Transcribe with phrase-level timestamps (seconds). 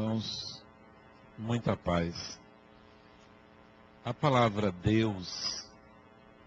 [0.00, 0.62] Irmãos,
[1.36, 2.40] muita paz.
[4.02, 5.68] A palavra Deus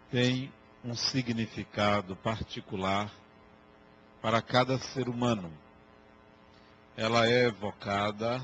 [0.10, 0.52] tem
[0.84, 3.14] um significado particular
[4.24, 5.54] para cada ser humano.
[6.98, 8.42] Ela é evocada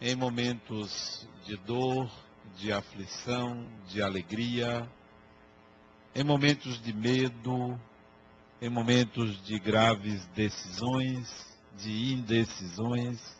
[0.00, 2.08] em momentos de dor,
[2.56, 4.88] de aflição, de alegria,
[6.14, 7.76] em momentos de medo,
[8.62, 13.37] em momentos de graves decisões, de indecisões.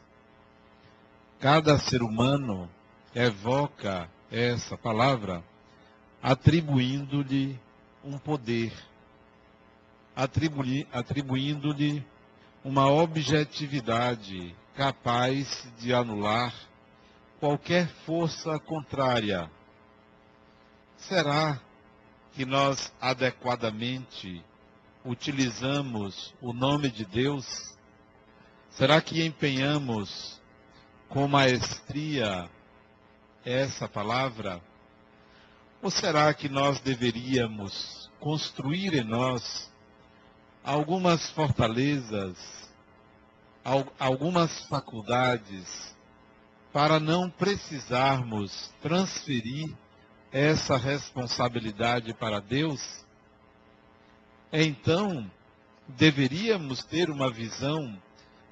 [1.41, 2.69] Cada ser humano
[3.15, 5.45] evoca essa palavra
[6.21, 7.57] atribuindo-lhe
[8.03, 8.73] um poder,
[10.93, 12.05] atribuindo-lhe
[12.65, 16.53] uma objetividade capaz de anular
[17.39, 19.49] qualquer força contrária.
[20.97, 21.61] Será
[22.33, 24.45] que nós adequadamente
[25.05, 27.77] utilizamos o nome de Deus?
[28.71, 30.38] Será que empenhamos
[31.09, 32.49] com maestria
[33.45, 34.61] essa palavra?
[35.81, 39.73] Ou será que nós deveríamos construir em nós
[40.63, 42.37] algumas fortalezas,
[43.99, 45.97] algumas faculdades,
[46.73, 49.75] para não precisarmos transferir
[50.31, 53.05] essa responsabilidade para Deus?
[54.53, 55.31] Então,
[55.87, 57.97] deveríamos ter uma visão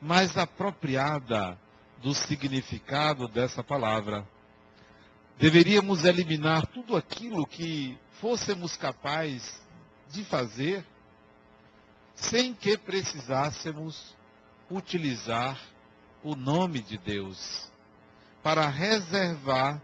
[0.00, 1.58] mais apropriada
[2.02, 4.26] do significado dessa palavra.
[5.38, 9.60] Deveríamos eliminar tudo aquilo que fôssemos capazes
[10.10, 10.84] de fazer
[12.14, 14.16] sem que precisássemos
[14.70, 15.60] utilizar
[16.22, 17.70] o nome de Deus
[18.42, 19.80] para reservar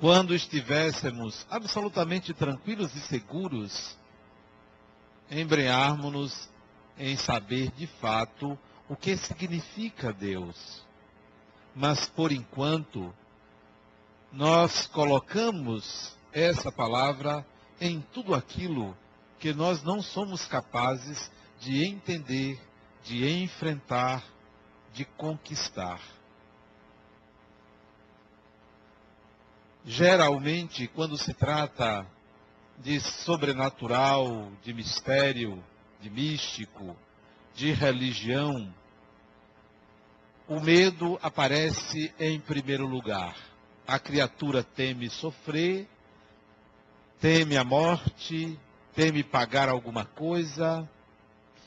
[0.00, 3.96] quando estivéssemos absolutamente tranquilos e seguros,
[5.30, 6.50] embrenharmos-nos
[6.98, 8.58] em saber de fato
[8.92, 10.84] o que significa Deus.
[11.74, 13.10] Mas por enquanto,
[14.30, 17.44] nós colocamos essa palavra
[17.80, 18.94] em tudo aquilo
[19.38, 22.60] que nós não somos capazes de entender,
[23.02, 24.22] de enfrentar,
[24.92, 25.98] de conquistar.
[29.86, 32.06] Geralmente, quando se trata
[32.76, 35.64] de sobrenatural, de mistério,
[35.98, 36.94] de místico,
[37.54, 38.72] de religião,
[40.48, 43.52] o medo aparece em primeiro lugar
[43.86, 45.88] a criatura teme sofrer,
[47.20, 48.58] teme a morte,
[48.94, 50.88] teme pagar alguma coisa,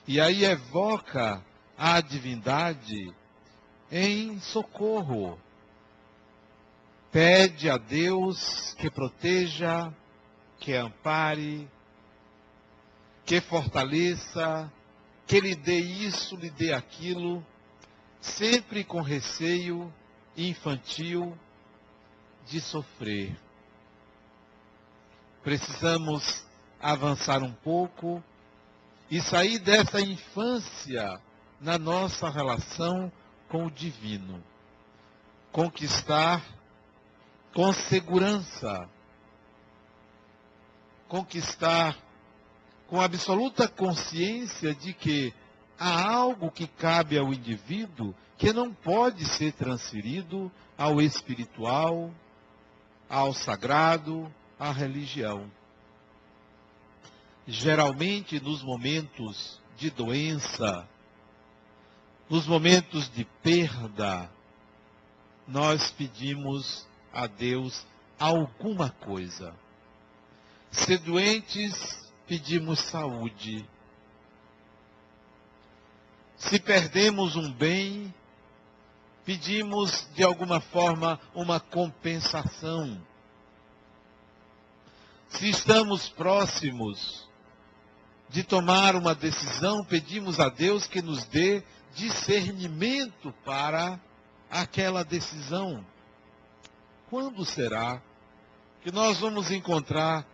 [0.07, 1.43] e aí evoca
[1.77, 3.13] a divindade
[3.91, 5.39] em socorro.
[7.11, 9.93] Pede a Deus que proteja,
[10.59, 11.69] que ampare,
[13.25, 14.71] que fortaleça,
[15.25, 17.45] que lhe dê isso, lhe dê aquilo,
[18.25, 19.93] sempre com receio
[20.35, 21.37] infantil
[22.45, 23.37] de sofrer.
[25.43, 26.45] Precisamos
[26.81, 28.23] avançar um pouco
[29.09, 31.21] e sair dessa infância
[31.61, 33.11] na nossa relação
[33.47, 34.43] com o divino.
[35.51, 36.43] Conquistar
[37.53, 38.89] com segurança.
[41.07, 41.95] Conquistar
[42.87, 45.33] com absoluta consciência de que
[45.79, 52.11] há algo que cabe ao indivíduo que não pode ser transferido ao espiritual,
[53.09, 55.49] ao sagrado, à religião.
[57.47, 60.87] Geralmente, nos momentos de doença,
[62.29, 64.29] nos momentos de perda,
[65.47, 67.85] nós pedimos a Deus
[68.19, 69.53] alguma coisa.
[70.71, 73.67] Se doentes, pedimos saúde.
[76.37, 78.13] Se perdemos um bem,
[79.25, 83.01] pedimos de alguma forma uma compensação.
[85.29, 87.27] Se estamos próximos
[88.29, 93.99] de tomar uma decisão, pedimos a Deus que nos dê discernimento para
[94.49, 95.85] aquela decisão.
[97.09, 98.01] Quando será
[98.83, 100.25] que nós vamos encontrar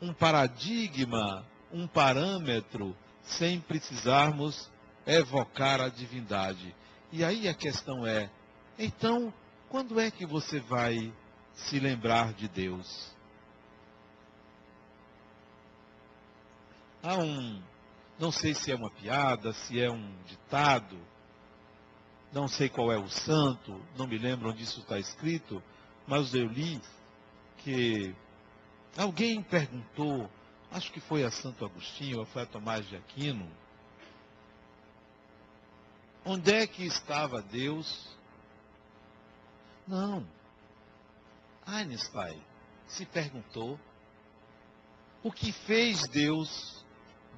[0.00, 4.70] um paradigma, um parâmetro, sem precisarmos
[5.08, 6.74] evocar a divindade?
[7.10, 8.30] E aí a questão é:
[8.78, 9.32] então,
[9.68, 11.12] quando é que você vai
[11.54, 13.10] se lembrar de Deus?
[17.02, 17.62] Há um,
[18.18, 20.98] não sei se é uma piada, se é um ditado,
[22.32, 25.62] não sei qual é o santo, não me lembro onde isso está escrito,
[26.06, 26.80] mas eu li
[27.58, 28.14] que
[28.96, 30.28] alguém perguntou,
[30.70, 33.48] acho que foi a Santo Agostinho ou foi a Tomás de Aquino,
[36.30, 38.06] Onde é que estava Deus?
[39.86, 40.28] Não.
[41.66, 42.38] Einstein
[42.86, 43.80] se perguntou
[45.22, 46.84] o que fez Deus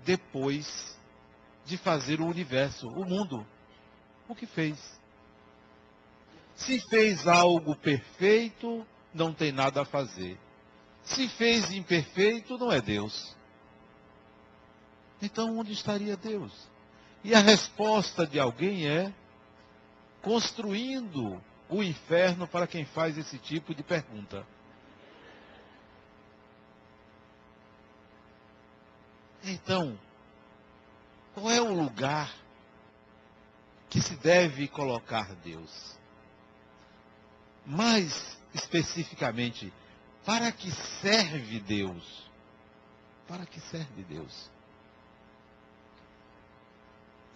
[0.04, 0.98] depois
[1.64, 3.46] de fazer o universo, o mundo.
[4.28, 5.00] O que fez?
[6.56, 8.84] Se fez algo perfeito,
[9.14, 10.36] não tem nada a fazer.
[11.04, 13.36] Se fez imperfeito, não é Deus.
[15.22, 16.52] Então, onde estaria Deus?
[17.22, 19.12] E a resposta de alguém é
[20.22, 24.46] construindo o inferno para quem faz esse tipo de pergunta.
[29.44, 29.98] Então,
[31.34, 32.34] qual é o lugar
[33.88, 35.98] que se deve colocar Deus?
[37.64, 39.72] Mais especificamente,
[40.24, 40.70] para que
[41.00, 42.28] serve Deus?
[43.26, 44.50] Para que serve Deus?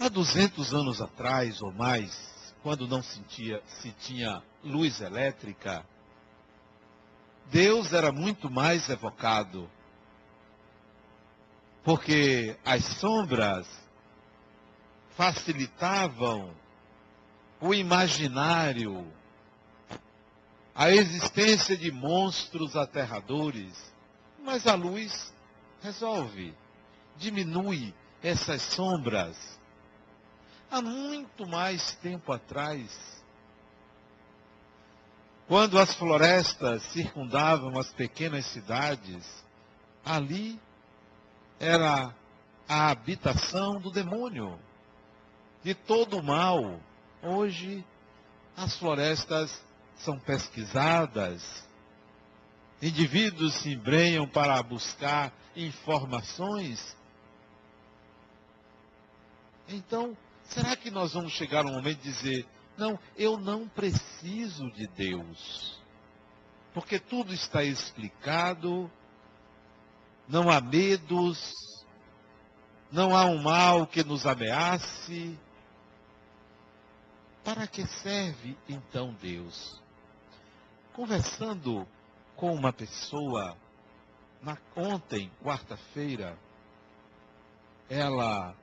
[0.04, 5.82] Há 200 anos atrás ou mais, quando não sentia, se tinha luz elétrica,
[7.46, 9.66] Deus era muito mais evocado.
[11.82, 13.66] Porque as sombras
[15.16, 16.54] facilitavam
[17.58, 19.10] o imaginário,
[20.74, 23.90] a existência de monstros aterradores.
[24.44, 25.32] Mas a luz
[25.80, 26.54] resolve,
[27.16, 29.63] diminui essas sombras.
[30.70, 33.22] Há muito mais tempo atrás,
[35.46, 39.44] quando as florestas circundavam as pequenas cidades,
[40.04, 40.60] ali
[41.60, 42.14] era
[42.68, 44.58] a habitação do demônio
[45.62, 46.80] de todo o mal.
[47.22, 47.84] Hoje,
[48.56, 49.62] as florestas
[49.96, 51.66] são pesquisadas,
[52.82, 56.96] indivíduos se embrenham para buscar informações.
[59.68, 62.46] Então, será que nós vamos chegar um momento de dizer:
[62.76, 65.80] não, eu não preciso de Deus,
[66.72, 68.90] porque tudo está explicado,
[70.28, 71.54] não há medos,
[72.90, 75.38] não há um mal que nos ameace,
[77.44, 79.80] para que serve então Deus?
[80.92, 81.86] Conversando
[82.36, 83.56] com uma pessoa
[84.40, 86.38] na, ontem, quarta-feira,
[87.88, 88.54] ela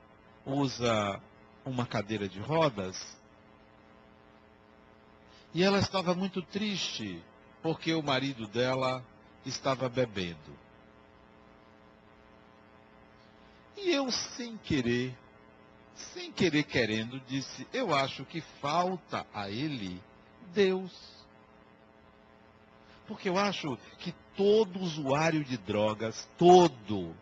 [0.44, 1.20] usa
[1.64, 3.20] uma cadeira de rodas
[5.54, 7.22] e ela estava muito triste
[7.62, 9.04] porque o marido dela
[9.44, 10.58] estava bebendo.
[13.76, 15.16] E eu, sem querer,
[15.94, 20.02] sem querer querendo, disse: Eu acho que falta a ele
[20.54, 20.92] Deus.
[23.06, 27.14] Porque eu acho que todo usuário de drogas, todo,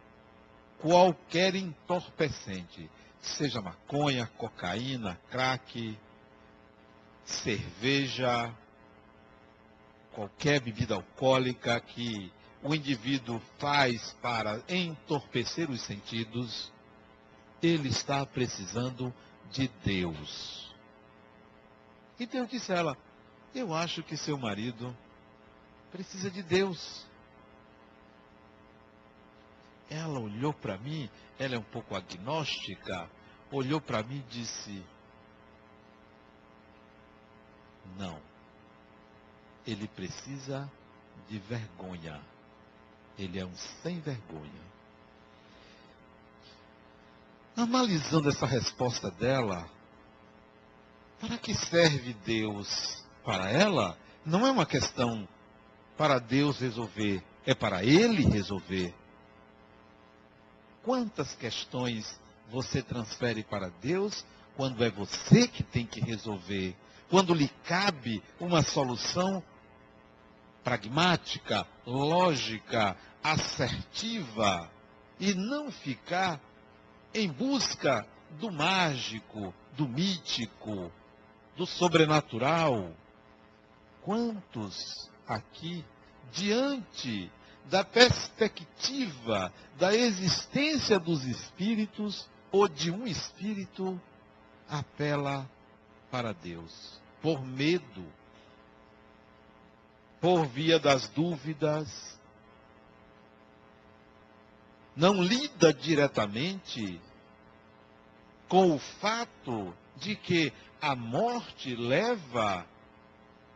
[0.79, 2.89] qualquer entorpecente,
[3.21, 5.99] seja maconha, cocaína, crack,
[7.25, 8.55] cerveja,
[10.13, 12.33] qualquer bebida alcoólica que
[12.63, 16.73] o indivíduo faz para entorpecer os sentidos,
[17.63, 19.13] ele está precisando
[19.51, 20.75] de Deus.
[22.19, 22.99] E Deus disse a ela:
[23.55, 24.95] Eu acho que seu marido
[25.91, 27.07] precisa de Deus.
[29.89, 33.11] Ela olhou para mim, ela é um pouco agnóstica,
[33.51, 34.85] olhou para mim e disse:
[37.99, 38.21] Não,
[39.67, 40.71] ele precisa
[41.29, 42.21] de vergonha.
[43.19, 44.71] Ele é um sem vergonha.
[47.57, 49.69] Analisando essa resposta dela,
[51.21, 53.99] para que serve Deus para ela?
[54.25, 55.29] Não é uma questão
[55.97, 58.95] para Deus resolver, é para Ele resolver.
[60.83, 62.19] Quantas questões
[62.51, 64.25] você transfere para Deus
[64.57, 66.77] quando é você que tem que resolver?
[67.09, 69.43] Quando lhe cabe uma solução
[70.63, 74.71] pragmática, lógica, assertiva
[75.19, 76.41] e não ficar
[77.15, 78.07] em busca
[78.39, 80.93] do mágico, do mítico,
[81.57, 82.93] do sobrenatural.
[84.03, 85.85] Quantos aqui,
[86.33, 87.31] diante
[87.67, 94.01] da perspectiva da existência dos espíritos ou de um espírito,
[94.69, 95.49] apela
[96.11, 98.05] para Deus por medo,
[100.21, 102.19] por via das dúvidas,
[104.97, 107.01] não lida diretamente
[108.49, 112.67] com o fato de que a morte leva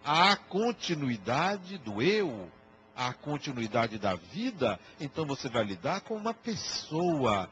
[0.05, 2.51] à continuidade do eu,
[2.95, 7.51] à continuidade da vida, então você vai lidar com uma pessoa.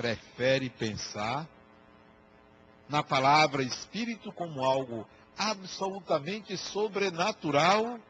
[0.00, 1.46] Prefere pensar
[2.88, 8.00] na palavra espírito como algo absolutamente sobrenatural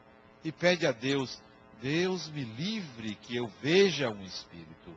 [0.41, 1.37] e pede a Deus,
[1.81, 4.95] Deus me livre que eu veja um espírito.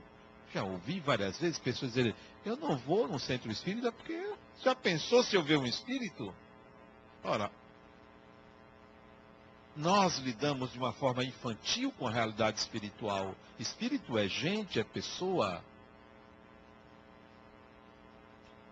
[0.53, 4.33] Já ouvi várias vezes pessoas dizerem, eu não vou no centro espírita porque
[4.63, 6.33] já pensou se eu ver um espírito?
[7.25, 7.51] Ora,
[9.75, 13.35] nós lidamos de uma forma infantil com a realidade espiritual.
[13.59, 15.61] Espírito é gente, é pessoa.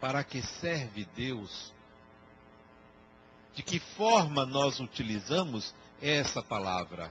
[0.03, 1.73] Para que serve Deus?
[3.55, 7.09] De que forma nós utilizamos essa palavra?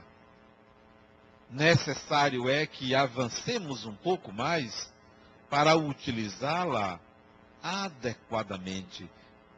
[1.48, 4.92] Necessário é que avancemos um pouco mais
[5.48, 7.00] para utilizá-la
[7.62, 9.08] adequadamente.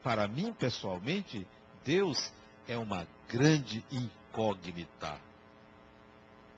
[0.00, 1.45] Para mim, pessoalmente,
[1.85, 2.33] Deus
[2.69, 5.21] é uma grande incógnita.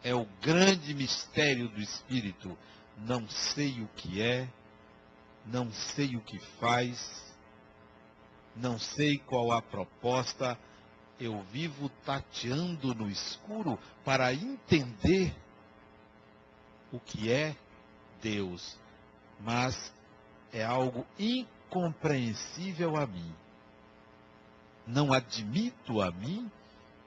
[0.05, 2.55] É o grande mistério do Espírito.
[2.99, 4.47] Não sei o que é,
[5.47, 7.35] não sei o que faz,
[8.55, 10.59] não sei qual a proposta.
[11.19, 15.35] Eu vivo tateando no escuro para entender
[16.93, 17.57] o que é
[18.21, 18.77] Deus,
[19.41, 19.93] mas
[20.53, 23.35] é algo incompreensível a mim.
[24.87, 26.51] Não admito a mim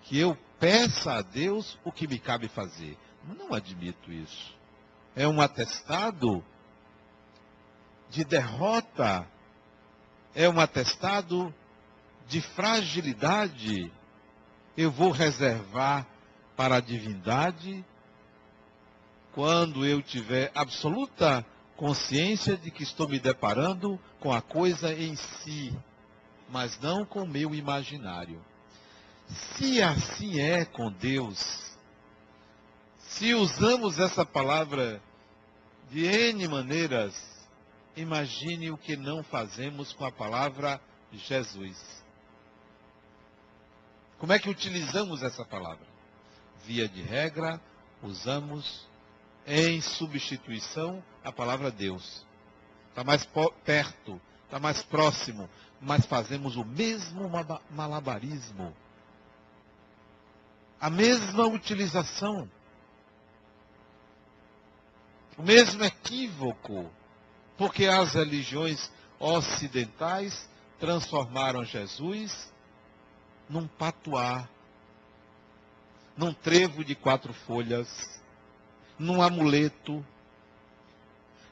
[0.04, 2.98] que eu peça a Deus o que me cabe fazer.
[3.38, 4.58] Não admito isso.
[5.16, 6.44] É um atestado
[8.10, 9.28] de derrota.
[10.36, 11.54] É um atestado
[12.28, 13.92] de fragilidade.
[14.78, 16.06] Eu vou reservar
[16.56, 17.84] para a divindade
[19.32, 21.46] quando eu tiver absoluta
[21.78, 25.74] consciência de que estou me deparando com a coisa em si,
[26.50, 28.44] mas não com o meu imaginário.
[29.56, 31.72] Se assim é com Deus,
[32.98, 35.02] se usamos essa palavra
[35.90, 37.16] de N maneiras,
[38.02, 40.80] imagine o que não fazemos com a palavra
[41.12, 42.04] Jesus.
[44.18, 45.88] Como é que utilizamos essa palavra?
[46.66, 47.60] Via de regra,
[48.04, 48.88] usamos
[49.48, 52.26] em substituição a palavra Deus.
[52.90, 53.28] Está mais
[53.64, 57.30] perto, está mais próximo, mas fazemos o mesmo
[57.70, 58.76] malabarismo
[60.80, 62.50] a mesma utilização,
[65.38, 66.90] o mesmo equívoco,
[67.60, 68.90] porque as religiões
[69.20, 70.50] ocidentais
[70.80, 72.50] transformaram Jesus
[73.50, 74.48] num patuá,
[76.16, 78.22] num trevo de quatro folhas,
[78.98, 80.06] num amuleto,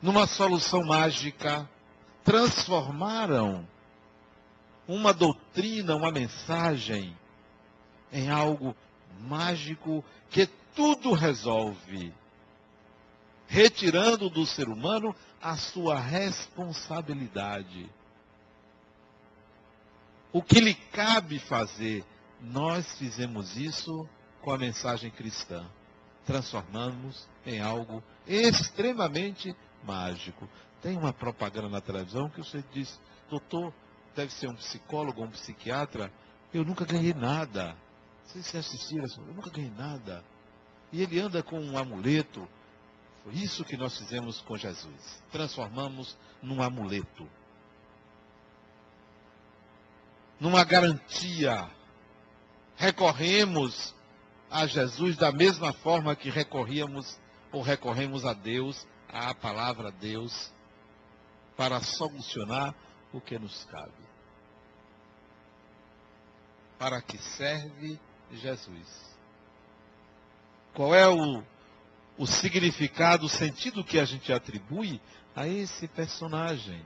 [0.01, 1.69] numa solução mágica,
[2.23, 3.67] transformaram
[4.87, 7.17] uma doutrina, uma mensagem
[8.13, 8.73] em algo
[9.19, 12.13] mágico que tudo resolve,
[13.47, 17.89] retirando do ser humano a sua responsabilidade.
[20.31, 22.03] O que lhe cabe fazer,
[22.41, 24.07] nós fizemos isso
[24.41, 25.65] com a mensagem cristã.
[26.25, 30.47] Transformamos em algo extremamente mágico.
[30.81, 32.99] Tem uma propaganda na televisão que você diz,
[33.29, 33.73] doutor,
[34.15, 36.11] deve ser um psicólogo ou um psiquiatra,
[36.53, 37.75] eu nunca ganhei nada.
[38.25, 40.23] Vocês se assistiram, eu nunca ganhei nada.
[40.91, 42.47] E ele anda com um amuleto.
[43.31, 45.23] Isso que nós fizemos com Jesus.
[45.31, 47.29] Transformamos num amuleto.
[50.39, 51.69] Numa garantia.
[52.75, 53.93] Recorremos
[54.49, 57.19] a Jesus da mesma forma que recorríamos
[57.51, 60.51] ou recorremos a Deus, à palavra Deus,
[61.55, 62.75] para solucionar
[63.11, 64.07] o que nos cabe.
[66.77, 67.99] Para que serve
[68.31, 69.17] Jesus.
[70.73, 71.43] Qual é o,
[72.17, 74.99] o significado, o sentido que a gente atribui
[75.35, 76.85] a esse personagem?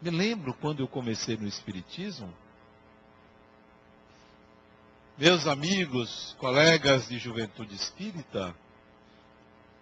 [0.00, 2.32] Me lembro quando eu comecei no Espiritismo,
[5.18, 8.56] meus amigos, colegas de juventude espírita,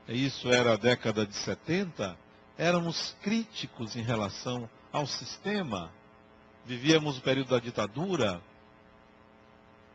[0.09, 2.19] isso era a década de 70,
[2.57, 5.93] éramos críticos em relação ao sistema.
[6.67, 8.43] Vivíamos o período da ditadura,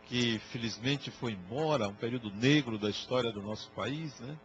[0.07, 4.38] que felizmente foi embora, um período negro da história do nosso país, né?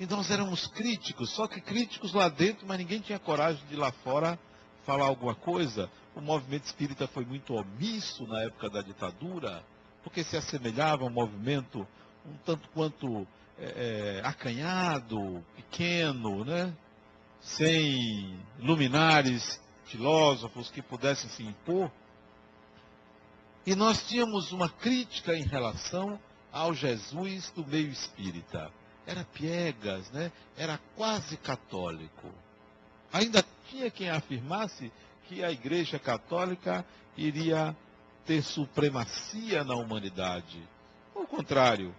[0.00, 3.78] E nós éramos críticos, só que críticos lá dentro, mas ninguém tinha coragem de ir
[3.78, 4.38] lá fora
[4.86, 5.90] falar alguma coisa.
[6.14, 9.64] O movimento espírita foi muito omisso na época da ditadura,
[10.04, 11.86] porque se assemelhava a um movimento
[12.24, 13.26] um tanto quanto
[13.58, 16.72] é, é acanhado, pequeno, né?
[17.40, 21.90] sem luminares, filósofos que pudessem se impor.
[23.68, 26.18] E nós tínhamos uma crítica em relação
[26.50, 28.72] ao Jesus do meio espírita.
[29.06, 30.32] Era piegas, né?
[30.56, 32.32] era quase católico.
[33.12, 34.90] Ainda tinha quem afirmasse
[35.26, 36.82] que a Igreja Católica
[37.14, 37.76] iria
[38.24, 40.66] ter supremacia na humanidade.
[41.14, 41.94] Ao contrário,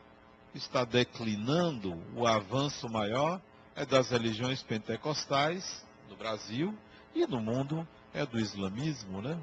[0.55, 3.39] está declinando o avanço maior
[3.75, 6.75] é das religiões pentecostais no Brasil
[7.13, 9.39] e no mundo é do islamismo, né?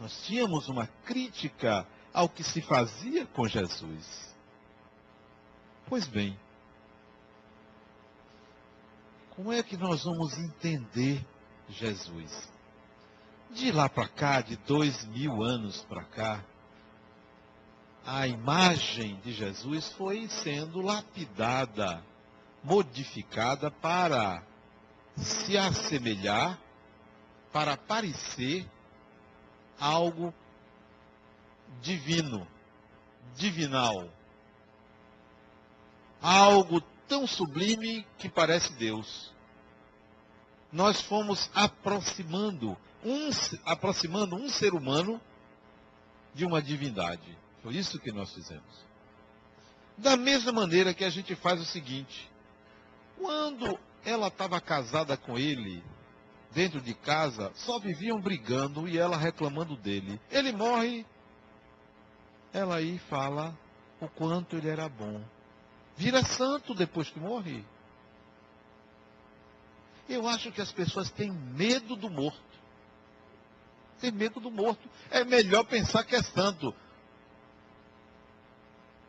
[0.00, 4.34] Nós tínhamos uma crítica ao que se fazia com Jesus.
[5.86, 6.38] Pois bem,
[9.30, 11.24] como é que nós vamos entender
[11.68, 12.48] Jesus?
[13.50, 16.44] De lá para cá, de dois mil anos para cá,
[18.04, 22.02] a imagem de Jesus foi sendo lapidada,
[22.62, 24.42] modificada para
[25.16, 26.58] se assemelhar,
[27.52, 28.68] para parecer
[29.78, 30.32] algo
[31.80, 32.46] divino,
[33.36, 34.08] divinal.
[36.20, 39.32] Algo tão sublime que parece Deus.
[40.72, 43.30] Nós fomos aproximando um,
[43.64, 45.20] aproximando um ser humano
[46.34, 47.36] de uma divindade.
[47.62, 48.86] Foi isso que nós fizemos.
[49.96, 52.30] Da mesma maneira que a gente faz o seguinte:
[53.16, 55.82] quando ela estava casada com ele,
[56.52, 60.20] dentro de casa, só viviam brigando e ela reclamando dele.
[60.30, 61.04] Ele morre,
[62.52, 63.56] ela aí fala
[64.00, 65.22] o quanto ele era bom.
[65.96, 67.64] Vira santo depois que morre.
[70.08, 72.40] Eu acho que as pessoas têm medo do morto.
[74.00, 74.88] Tem medo do morto.
[75.10, 76.74] É melhor pensar que é santo.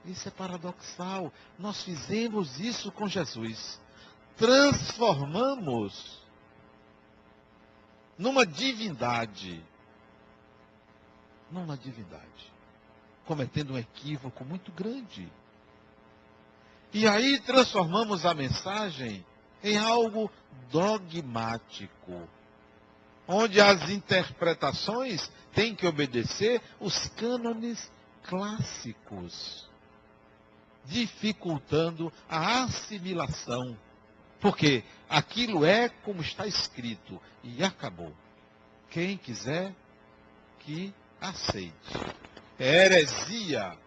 [0.03, 1.31] Isso é paradoxal.
[1.57, 3.79] Nós fizemos isso com Jesus.
[4.35, 6.18] Transformamos
[8.19, 9.63] numa divindade.
[11.49, 12.53] Numa divindade.
[13.25, 15.31] Cometendo um equívoco muito grande.
[16.93, 19.25] E aí transformamos a mensagem
[19.63, 20.29] em algo
[20.69, 22.27] dogmático,
[23.27, 27.91] onde as interpretações têm que obedecer os cânones
[28.23, 29.69] clássicos,
[30.85, 33.77] dificultando a assimilação.
[34.39, 38.13] Porque aquilo é como está escrito e acabou.
[38.89, 39.73] Quem quiser
[40.59, 41.73] que aceite.
[42.57, 43.77] É heresia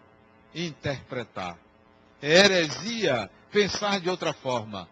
[0.53, 1.57] interpretar
[2.23, 4.87] heresia pensar de outra forma.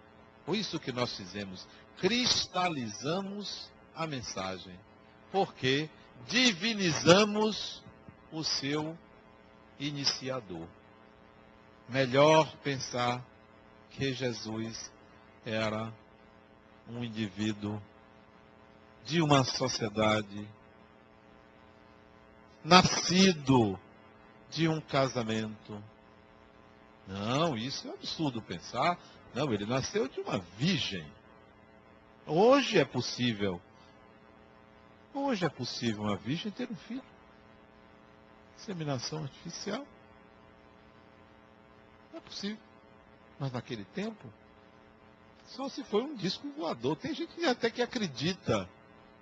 [0.45, 1.65] Foi isso que nós fizemos.
[1.97, 4.78] Cristalizamos a mensagem.
[5.32, 5.89] Porque
[6.28, 7.82] divinizamos
[8.32, 8.97] o seu
[9.80, 10.67] iniciador.
[11.88, 13.26] Melhor pensar
[13.91, 14.91] que Jesus
[15.45, 15.93] era
[16.88, 17.82] um indivíduo
[19.06, 20.47] de uma sociedade
[22.63, 23.80] nascido
[24.49, 25.82] de um casamento
[27.08, 28.97] não, isso é absurdo pensar.
[29.34, 31.06] Não, ele nasceu de uma virgem.
[32.25, 33.62] Hoje é possível.
[35.13, 37.04] Hoje é possível uma virgem ter um filho.
[38.58, 39.86] Inseminação artificial.
[42.13, 42.62] É possível.
[43.39, 44.32] Mas naquele tempo,
[45.56, 46.96] só se foi um disco voador.
[46.98, 48.70] Tem gente até que acredita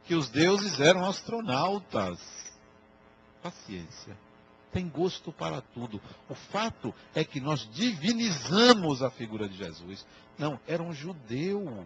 [0.06, 2.20] que os deuses eram astronautas.
[3.42, 4.18] Paciência
[4.72, 6.02] tem gosto para tudo.
[6.28, 10.06] O fato é que nós divinizamos a figura de Jesus.
[10.38, 11.86] Não, era um judeu.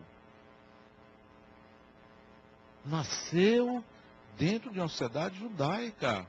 [2.85, 3.83] Nasceu
[4.37, 6.27] dentro de uma sociedade judaica,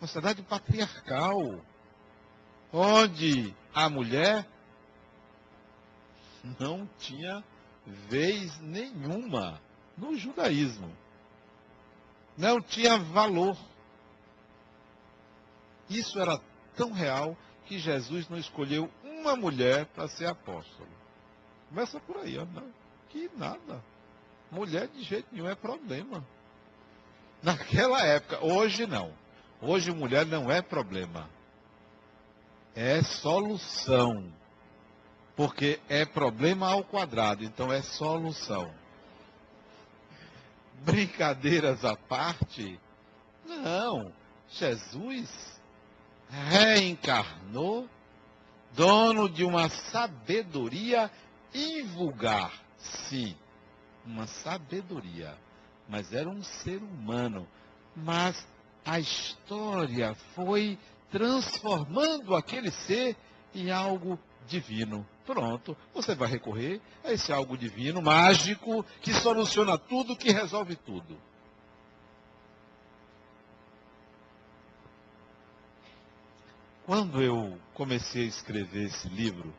[0.00, 1.60] uma sociedade patriarcal,
[2.72, 4.46] onde a mulher
[6.58, 7.42] não tinha
[8.08, 9.60] vez nenhuma
[9.96, 10.90] no judaísmo.
[12.36, 13.56] Não tinha valor.
[15.88, 16.40] Isso era
[16.76, 20.88] tão real que Jesus não escolheu uma mulher para ser apóstolo.
[21.68, 22.44] Começa por aí, ó.
[22.44, 22.72] Não,
[23.10, 23.82] que nada.
[24.50, 26.24] Mulher de jeito nenhum é problema.
[27.42, 29.12] Naquela época, hoje não.
[29.60, 31.28] Hoje mulher não é problema.
[32.74, 34.32] É solução.
[35.36, 38.72] Porque é problema ao quadrado, então é solução.
[40.84, 42.78] Brincadeiras à parte,
[43.46, 44.12] não.
[44.50, 45.60] Jesus
[46.28, 47.88] reencarnou,
[48.74, 51.10] dono de uma sabedoria
[51.54, 52.52] invulgar.
[52.78, 53.34] Sim,
[54.04, 55.36] uma sabedoria.
[55.88, 57.46] Mas era um ser humano.
[57.94, 58.46] Mas
[58.84, 60.78] a história foi
[61.10, 63.16] transformando aquele ser
[63.54, 65.06] em algo divino.
[65.24, 71.16] Pronto, você vai recorrer a esse algo divino, mágico, que soluciona tudo, que resolve tudo.
[76.84, 79.54] Quando eu comecei a escrever esse livro,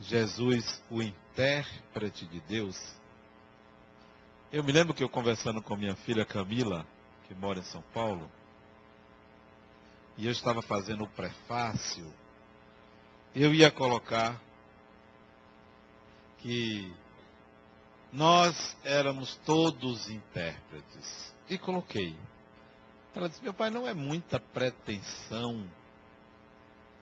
[0.00, 2.94] Jesus, o intérprete de Deus.
[4.52, 6.86] Eu me lembro que eu conversando com minha filha Camila,
[7.26, 8.30] que mora em São Paulo,
[10.16, 12.12] e eu estava fazendo o prefácio,
[13.34, 14.40] eu ia colocar
[16.38, 16.92] que
[18.12, 21.32] nós éramos todos intérpretes.
[21.48, 22.14] E coloquei.
[23.14, 25.66] Ela disse: Meu pai, não é muita pretensão.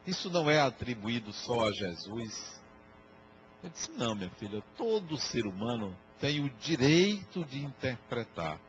[0.06, 2.60] Isso não é atribuído só a Jesus.
[3.62, 8.60] Eu disse: Não, minha filha, todo ser humano tem o direito de interpretar.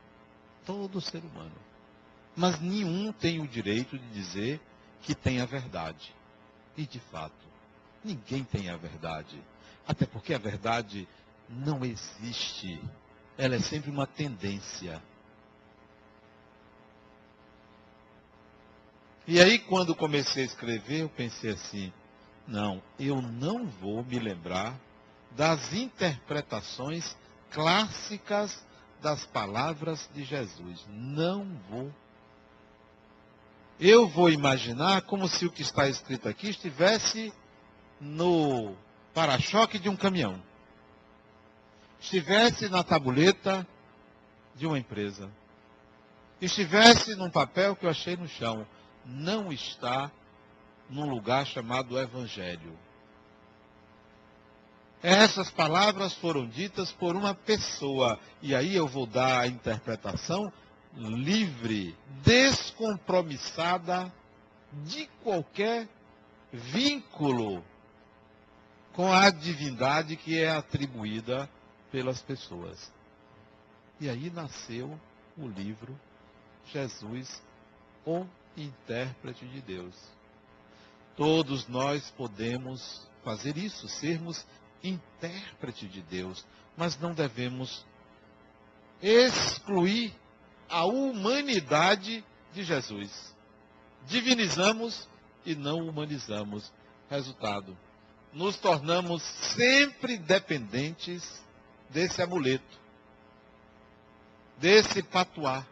[0.66, 1.56] Todo ser humano.
[2.36, 4.62] Mas nenhum tem o direito de dizer
[5.02, 6.16] que tem a verdade.
[6.78, 7.51] E de fato,
[8.04, 9.42] ninguém tem a verdade.
[9.88, 11.08] Até porque a verdade
[11.50, 12.82] não existe.
[13.38, 15.02] Ela é sempre uma tendência.
[19.28, 21.94] E aí, quando comecei a escrever, eu pensei assim:
[22.48, 24.80] não, eu não vou me lembrar
[25.32, 27.16] das interpretações
[27.52, 28.64] clássicas
[29.02, 30.86] das palavras de Jesus.
[30.90, 31.92] Não vou.
[33.80, 37.34] Eu vou imaginar como se o que está escrito aqui estivesse
[38.02, 38.76] no
[39.14, 40.42] para-choque de um caminhão.
[42.00, 43.66] Estivesse na tabuleta
[44.56, 45.30] de uma empresa.
[46.42, 48.66] Estivesse num papel que eu achei no chão.
[49.06, 50.12] Não está
[50.90, 52.78] num lugar chamado Evangelho.
[55.04, 58.20] Essas palavras foram ditas por uma pessoa.
[58.42, 60.52] E aí eu vou dar a interpretação
[60.94, 64.12] livre, descompromissada
[64.84, 65.88] de qualquer
[66.52, 67.64] vínculo
[68.94, 71.50] com a divindade que é atribuída
[71.92, 72.92] pelas pessoas.
[74.00, 75.00] E aí nasceu
[75.38, 75.98] o livro
[76.66, 77.42] Jesus,
[78.06, 78.26] o
[78.58, 79.96] intérprete de Deus.
[81.16, 84.46] Todos nós podemos fazer isso, sermos
[84.84, 87.86] intérprete de Deus, mas não devemos
[89.02, 90.14] excluir
[90.70, 92.24] a humanidade
[92.54, 93.36] de Jesus.
[94.08, 95.08] Divinizamos
[95.46, 96.72] e não humanizamos.
[97.10, 97.78] Resultado:
[98.34, 101.44] nos tornamos sempre dependentes
[101.90, 102.80] desse amuleto,
[104.58, 105.66] desse patuá,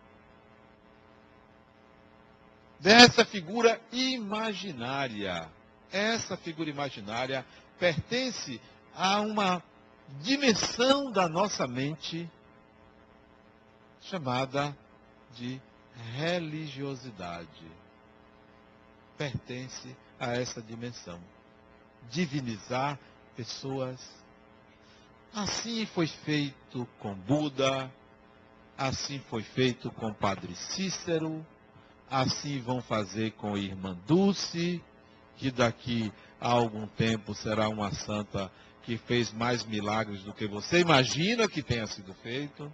[2.79, 5.49] dessa figura imaginária.
[5.91, 7.45] Essa figura imaginária
[7.79, 8.61] pertence
[8.95, 9.63] a uma
[10.21, 12.29] dimensão da nossa mente
[14.01, 14.75] chamada
[15.33, 15.59] de
[16.15, 17.71] religiosidade.
[19.17, 21.19] Pertence a essa dimensão.
[22.09, 22.99] Divinizar
[23.35, 23.99] pessoas.
[25.33, 27.91] Assim foi feito com Buda,
[28.77, 31.45] assim foi feito com Padre Cícero,
[32.09, 34.81] assim vão fazer com Irmã Dulce,
[35.37, 38.51] que daqui a algum tempo será uma santa
[38.83, 42.71] que fez mais milagres do que você imagina que tenha sido feito,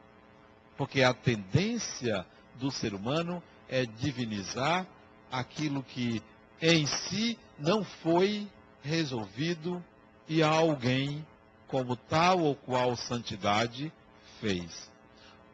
[0.78, 4.88] porque a tendência do ser humano é divinizar
[5.32, 6.22] aquilo que
[6.62, 8.48] em si não foi
[8.86, 9.84] resolvido
[10.28, 11.26] e alguém
[11.68, 13.92] como tal ou qual santidade
[14.40, 14.90] fez.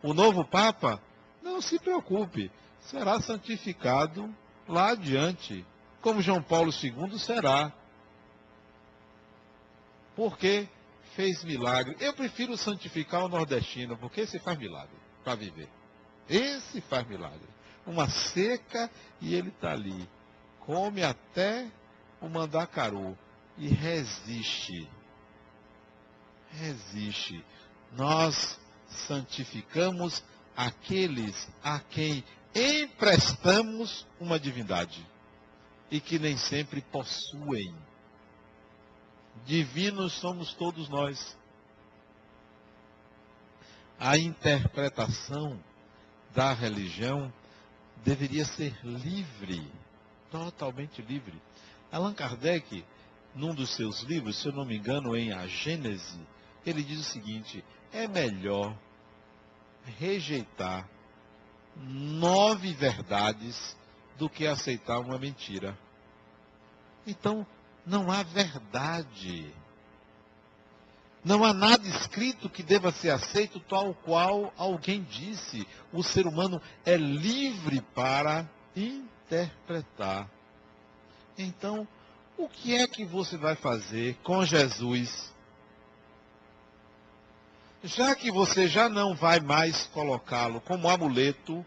[0.04, 1.02] O novo Papa,
[1.41, 4.34] não se preocupe, será santificado
[4.67, 5.65] lá adiante,
[6.02, 7.72] como João Paulo II será.
[10.15, 10.67] Porque
[11.15, 11.96] fez milagre.
[12.00, 15.70] Eu prefiro santificar o nordestino, porque esse faz milagre para viver.
[16.30, 17.48] Esse faz milagre.
[17.86, 18.89] Uma seca
[19.20, 20.08] e ele está ali.
[20.60, 21.67] Come até
[22.20, 23.17] o mandacaru
[23.57, 24.89] e resiste.
[26.51, 27.43] Resiste.
[27.93, 30.23] Nós santificamos
[30.55, 35.05] aqueles a quem emprestamos uma divindade
[35.89, 37.73] e que nem sempre possuem.
[39.45, 41.37] Divinos somos todos nós.
[43.99, 45.61] A interpretação
[46.33, 47.31] da religião
[48.03, 49.69] deveria ser livre,
[50.29, 51.39] totalmente livre.
[51.91, 52.85] Allan Kardec,
[53.34, 56.20] num dos seus livros, se eu não me engano, em A Gênese,
[56.65, 58.76] ele diz o seguinte: é melhor
[60.00, 60.88] rejeitar
[61.76, 63.76] nove verdades
[64.17, 65.78] do que aceitar uma mentira.
[67.08, 67.46] Então,
[67.86, 69.54] não há verdade.
[71.24, 75.67] Não há nada escrito que deva ser aceito tal qual alguém disse.
[75.94, 80.30] O ser humano é livre para interpretar.
[81.38, 81.88] Então,
[82.43, 85.32] o que é que você vai fazer com Jesus?
[87.84, 91.65] Já que você já não vai mais colocá-lo como amuleto,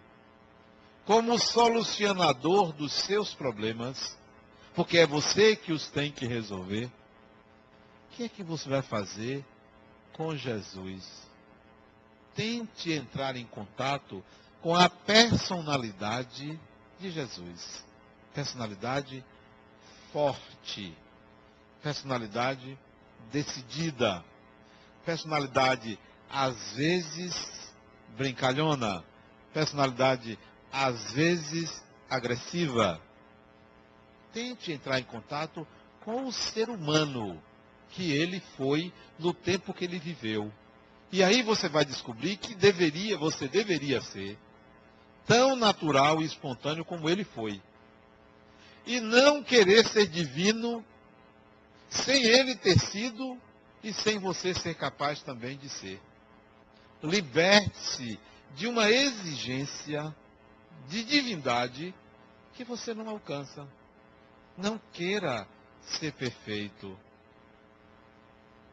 [1.05, 4.17] como solucionador dos seus problemas,
[4.75, 6.91] porque é você que os tem que resolver.
[8.11, 9.45] que é que você vai fazer
[10.13, 11.05] com Jesus?
[12.35, 14.25] Tente entrar em contato
[14.61, 16.59] com a personalidade
[16.99, 17.85] de Jesus.
[18.33, 19.25] Personalidade
[20.15, 20.97] forte.
[21.83, 22.79] Personalidade
[23.33, 24.25] decidida.
[25.05, 25.99] Personalidade,
[26.31, 27.75] às vezes,
[28.17, 29.05] brincalhona.
[29.53, 30.39] Personalidade,
[30.73, 33.01] às vezes, agressiva.
[34.33, 35.67] Tente entrar em contato
[36.05, 37.43] com o ser humano
[37.91, 40.53] que ele foi no tempo que ele viveu.
[41.11, 44.39] E aí você vai descobrir que deveria, você deveria ser
[45.27, 47.61] tão natural e espontâneo como ele foi.
[48.87, 50.85] E não querer ser divino
[51.89, 53.39] sem ele ter sido
[53.83, 56.01] e sem você ser capaz também de ser.
[57.03, 58.19] Liberte-se
[58.55, 60.15] de uma exigência
[60.89, 61.95] de divindade
[62.55, 63.67] que você não alcança.
[64.57, 65.47] Não queira
[65.83, 66.99] ser perfeito.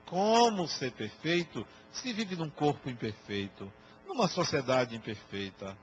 [0.05, 3.71] Como ser perfeito se vive num corpo imperfeito,
[4.05, 5.77] numa sociedade imperfeita?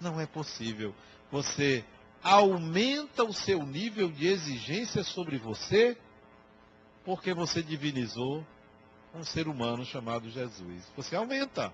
[0.00, 0.94] Não é possível.
[1.30, 1.84] Você
[2.22, 5.96] aumenta o seu nível de exigência sobre você
[7.04, 8.46] porque você divinizou
[9.14, 10.84] um ser humano chamado Jesus.
[10.96, 11.72] Você aumenta.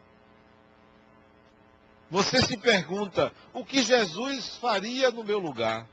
[2.11, 5.87] Você se pergunta: o que Jesus faria no meu lugar?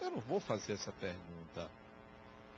[0.00, 1.70] Eu não vou fazer essa pergunta.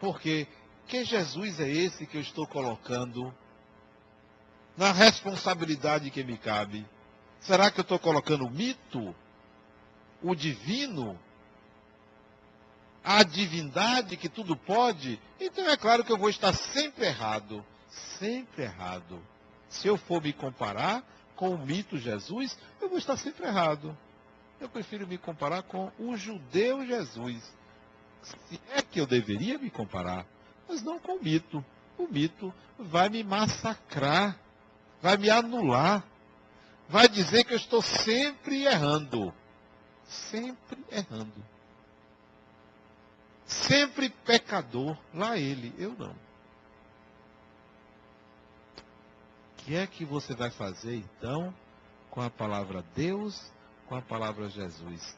[0.01, 0.47] Porque
[0.89, 3.33] que Jesus é esse que eu estou colocando
[4.77, 6.85] na responsabilidade que me cabe?
[7.41, 9.15] Será que eu estou colocando mito,
[10.23, 11.19] o divino,
[13.03, 15.21] a divindade que tudo pode?
[15.41, 17.65] Então é claro que eu vou estar sempre errado.
[18.19, 19.21] Sempre errado.
[19.69, 21.03] Se eu for me comparar
[21.35, 23.97] com o mito Jesus, eu vou estar sempre errado.
[24.61, 27.43] Eu prefiro me comparar com o judeu Jesus.
[28.23, 30.25] Se é que eu deveria me comparar,
[30.69, 31.65] mas não com o mito.
[31.99, 34.39] O mito vai me massacrar,
[35.03, 36.05] vai me anular
[36.93, 39.33] vai dizer que eu estou sempre errando.
[40.31, 41.45] Sempre errando.
[43.47, 44.97] Sempre pecador.
[45.15, 46.13] Lá ele, eu não.
[49.53, 51.55] O que é que você vai fazer então
[52.11, 53.41] com a palavra Deus,
[53.87, 55.17] com a palavra Jesus?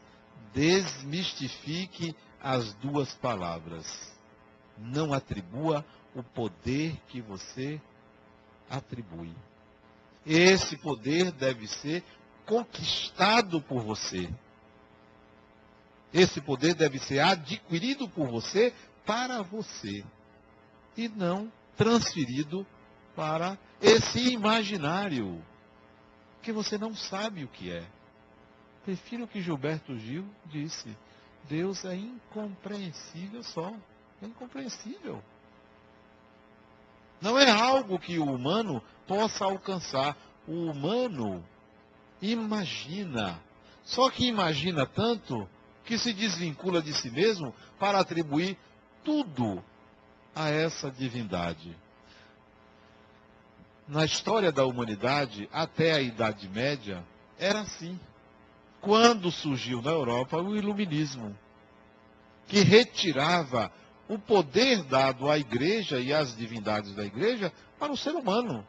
[0.52, 4.14] Desmistifique as duas palavras.
[4.76, 7.80] Não atribua o poder que você
[8.68, 9.34] atribui.
[10.26, 12.04] Esse poder deve ser
[12.46, 14.28] conquistado por você.
[16.14, 18.72] Esse poder deve ser adquirido por você
[19.04, 20.04] para você.
[20.96, 22.64] E não transferido
[23.16, 25.44] para esse imaginário
[26.40, 27.84] que você não sabe o que é.
[28.84, 30.96] Prefiro o que Gilberto Gil disse.
[31.48, 33.74] Deus é incompreensível só.
[34.22, 35.20] É incompreensível.
[37.20, 40.16] Não é algo que o humano possa alcançar.
[40.46, 41.44] O humano
[42.22, 43.40] imagina.
[43.82, 45.48] Só que imagina tanto
[45.84, 48.56] que se desvincula de si mesmo para atribuir
[49.02, 49.62] tudo
[50.34, 51.76] a essa divindade.
[53.86, 57.04] Na história da humanidade, até a Idade Média,
[57.38, 57.98] era assim.
[58.80, 61.36] Quando surgiu na Europa o Iluminismo,
[62.46, 63.70] que retirava
[64.08, 68.66] o poder dado à igreja e às divindades da igreja para o ser humano.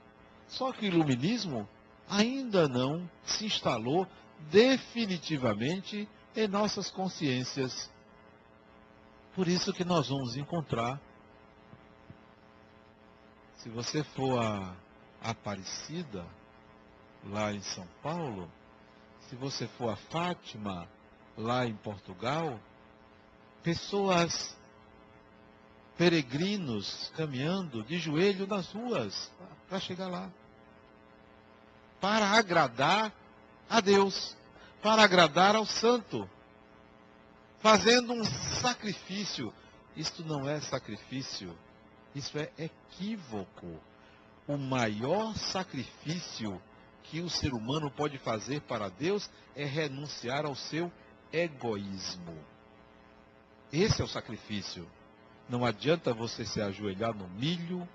[0.47, 1.67] Só que o iluminismo
[2.10, 4.08] ainda não se instalou
[4.51, 7.89] definitivamente em nossas consciências.
[9.34, 11.00] Por isso que nós vamos encontrar,
[13.58, 14.76] se você for a
[15.21, 16.26] Aparecida,
[17.24, 18.50] lá em São Paulo,
[19.28, 20.88] se você for a Fátima,
[21.36, 22.60] lá em Portugal,
[23.63, 24.56] pessoas
[25.98, 29.32] peregrinos caminhando de joelho nas ruas
[29.67, 30.30] para chegar lá.
[32.00, 33.12] Para agradar
[33.69, 34.38] a Deus,
[34.86, 36.30] para agradar ao santo,
[37.60, 39.52] fazendo um sacrifício.
[39.98, 41.58] Isto não é sacrifício,
[42.13, 43.80] isso é equívoco.
[44.48, 46.62] O maior sacrifício
[47.02, 50.91] que o ser humano pode fazer para Deus é renunciar ao seu
[51.34, 52.38] egoísmo.
[53.74, 54.88] Esse é o sacrifício.
[55.50, 57.89] Não adianta você se ajoelhar no milho,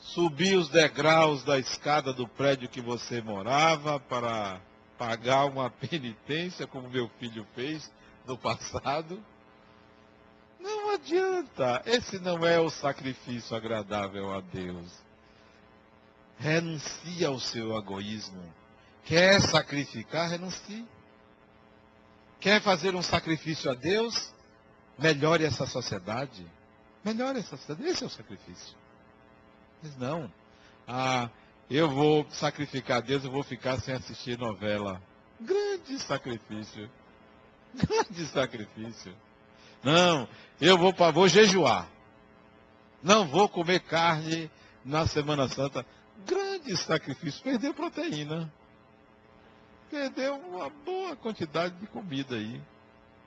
[0.00, 4.58] subir os degraus da escada do prédio que você morava para
[5.02, 7.90] pagar uma penitência, como meu filho fez
[8.24, 9.20] no passado.
[10.60, 11.82] Não adianta.
[11.84, 15.02] Esse não é o sacrifício agradável a Deus.
[16.38, 18.42] Renuncie ao seu egoísmo.
[19.04, 20.30] Quer sacrificar?
[20.30, 20.86] Renuncie.
[22.38, 24.32] Quer fazer um sacrifício a Deus?
[24.98, 26.46] melhore essa sociedade,
[27.04, 27.82] Melhore essa cidade.
[27.84, 28.76] Esse é o sacrifício.
[29.82, 30.32] Mas não.
[30.86, 31.28] Ah,
[31.74, 35.00] eu vou sacrificar Deus, eu vou ficar sem assistir novela.
[35.40, 36.90] Grande sacrifício.
[37.74, 39.14] Grande sacrifício.
[39.82, 40.28] Não,
[40.60, 41.88] eu vou, vou jejuar.
[43.02, 44.50] Não vou comer carne
[44.84, 45.84] na Semana Santa.
[46.26, 47.42] Grande sacrifício.
[47.42, 48.52] Perdeu proteína.
[49.90, 52.60] Perdeu uma boa quantidade de comida aí.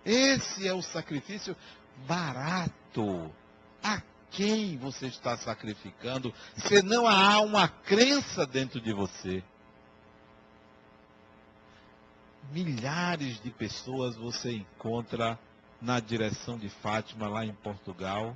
[0.05, 1.55] Esse é o sacrifício
[2.08, 3.31] barato.
[3.84, 9.43] A quem você está sacrificando, se não há uma crença dentro de você?
[12.51, 15.39] Milhares de pessoas você encontra
[15.81, 18.35] na direção de Fátima, lá em Portugal,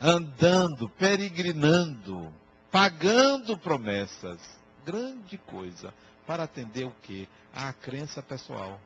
[0.00, 2.32] andando, peregrinando,
[2.70, 4.40] pagando promessas.
[4.84, 5.92] Grande coisa.
[6.26, 7.28] Para atender o quê?
[7.54, 8.80] A crença pessoal.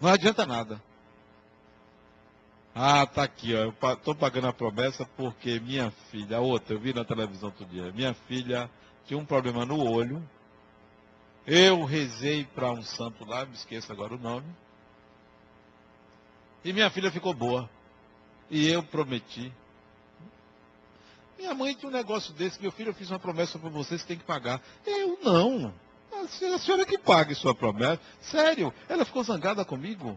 [0.00, 0.82] Não adianta nada.
[2.74, 3.58] Ah, tá aqui, ó.
[3.58, 7.92] Eu estou pagando a promessa porque minha filha, outra, eu vi na televisão outro dia,
[7.92, 8.70] minha filha
[9.06, 10.22] tinha um problema no olho.
[11.46, 14.46] Eu rezei para um santo lá, me esqueço agora o nome.
[16.64, 17.68] E minha filha ficou boa.
[18.48, 19.52] E eu prometi.
[21.36, 24.06] Minha mãe tinha um negócio desse, meu filho, eu fiz uma promessa para você, você
[24.06, 24.62] tem que pagar.
[24.86, 25.74] Eu não.
[26.12, 28.00] A senhora que pague sua promessa.
[28.20, 30.16] Sério, ela ficou zangada comigo.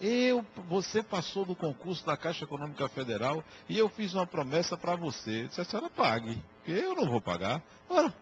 [0.00, 4.96] Eu, você passou do concurso da Caixa Econômica Federal e eu fiz uma promessa para
[4.96, 5.46] você.
[5.50, 7.62] Se a senhora pague, eu não vou pagar.
[7.86, 8.12] Ora,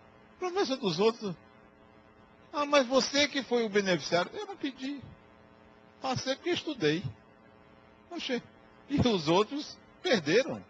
[0.40, 1.36] promessa dos outros.
[2.52, 4.30] Ah, mas você que foi o beneficiário.
[4.34, 5.00] Eu não pedi.
[6.02, 7.04] Passei porque estudei.
[8.10, 8.42] Oxê.
[8.88, 10.60] E os outros perderam.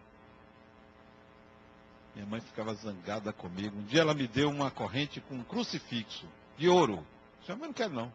[2.15, 3.79] Minha mãe ficava zangada comigo.
[3.79, 6.27] Um dia ela me deu uma corrente com um crucifixo
[6.59, 7.07] de ouro.
[7.47, 8.13] Eu não quero não.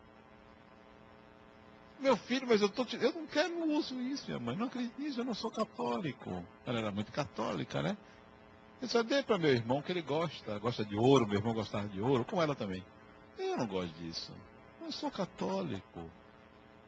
[2.04, 4.58] Meu filho, mas eu, tô, eu não quero, não uso isso, minha mãe.
[4.58, 6.44] Não acredito nisso, eu não sou católico.
[6.66, 7.96] Ela era muito católica, né?
[8.82, 11.88] Eu só dei para meu irmão que ele gosta, gosta de ouro, meu irmão gostava
[11.88, 12.84] de ouro, com ela também.
[13.38, 14.34] Eu não gosto disso.
[14.82, 16.12] Eu sou católico.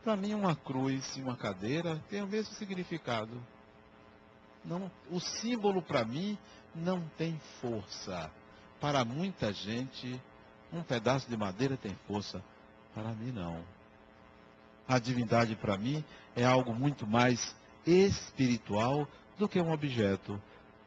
[0.04, 3.42] Para mim, uma cruz e uma cadeira tem o mesmo significado.
[4.66, 6.38] Não, o símbolo para mim
[6.76, 8.30] não tem força.
[8.82, 10.22] Para muita gente,
[10.74, 12.44] um pedaço de madeira tem força.
[12.94, 13.75] Para mim, não.
[14.88, 16.04] A divindade, para mim,
[16.36, 20.42] é algo muito mais espiritual do que um objeto.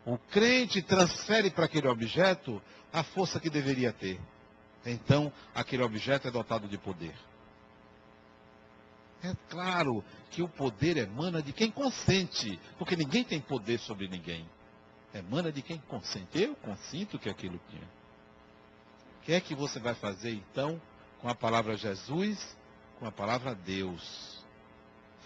[0.04, 4.20] O crente transfere para aquele objeto a força que deveria ter.
[4.87, 7.14] Então, aquele objeto é dotado de poder.
[9.22, 14.48] É claro que o poder emana de quem consente, porque ninguém tem poder sobre ninguém.
[15.12, 16.40] Emana de quem consente.
[16.40, 17.88] Eu consinto que aquilo tinha.
[19.20, 20.80] O que é que você vai fazer então
[21.20, 22.56] com a palavra Jesus
[22.98, 24.42] com a palavra Deus.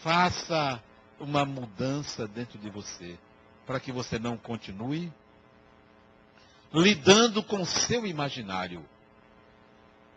[0.02, 0.82] Faça
[1.18, 3.18] uma mudança dentro de você,
[3.66, 5.12] para que você não continue
[6.72, 8.84] lidando com seu imaginário.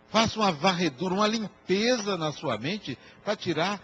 [0.09, 3.81] Faça uma varredura, uma limpeza na sua mente para tirar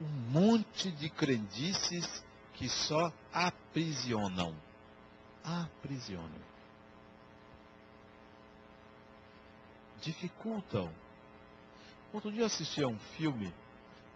[0.00, 4.54] um monte de crendices que só aprisionam.
[5.44, 6.42] Aprisionam.
[10.00, 10.90] Dificultam
[12.14, 13.52] Outro dia assisti a um filme,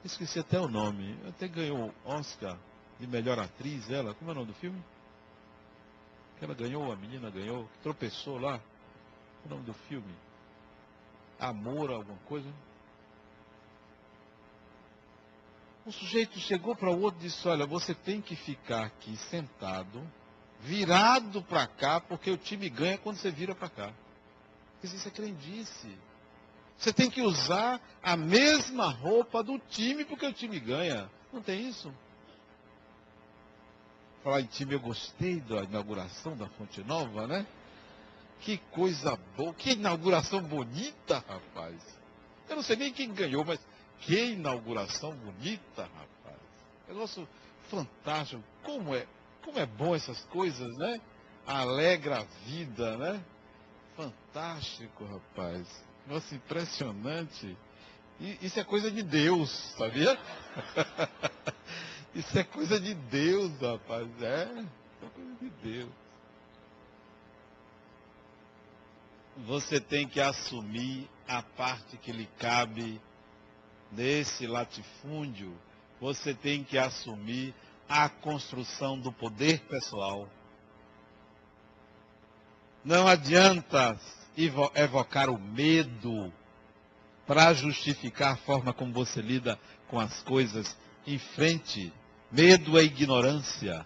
[0.05, 2.57] esqueci até o nome, até ganhou Oscar
[3.01, 4.81] de melhor atriz, ela, como é o nome do filme?
[6.39, 8.61] Que ela ganhou, a menina ganhou, que tropeçou lá.
[9.45, 10.15] O nome do filme?
[11.41, 12.49] Amor, alguma coisa?
[15.85, 20.09] O sujeito chegou para o outro e disse: Olha, você tem que ficar aqui sentado,
[20.61, 23.93] virado para cá, porque o time ganha quando você vira para cá.
[24.85, 25.99] Isso é crendice.
[26.79, 31.11] Você tem que usar a mesma roupa do time porque o time ganha.
[31.33, 31.93] Não tem isso?
[34.23, 37.47] Falar em time, eu gostei da inauguração da Fonte Nova, né?
[38.41, 41.77] Que coisa boa, que inauguração bonita, rapaz.
[42.49, 43.59] Eu não sei nem quem ganhou, mas
[44.01, 46.39] que inauguração bonita, rapaz.
[46.87, 47.29] Negócio
[47.69, 48.43] fantástico.
[48.63, 49.05] Como é,
[49.45, 51.01] como é bom essas coisas, né?
[51.45, 53.25] Alegra a vida, né?
[53.97, 55.88] Fantástico, rapaz.
[56.09, 57.55] Nossa, impressionante.
[58.19, 60.19] Isso é coisa de Deus, sabia?
[62.15, 64.09] isso é coisa de Deus, rapaz.
[64.23, 64.43] É,
[65.03, 65.91] é coisa de Deus.
[69.47, 72.99] Você tem que assumir a parte que lhe cabe
[73.93, 75.55] nesse latifúndio.
[76.01, 77.55] Você tem que assumir
[77.87, 80.27] a construção do poder pessoal.
[82.83, 84.01] Não adianta
[84.75, 86.33] evocar o medo
[87.27, 89.59] para justificar a forma como você lida
[89.89, 90.77] com as coisas
[91.07, 91.93] em frente.
[92.31, 93.85] Medo é ignorância.